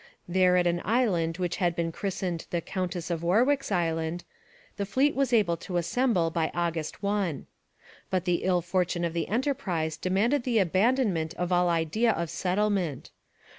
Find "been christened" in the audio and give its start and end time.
1.75-2.47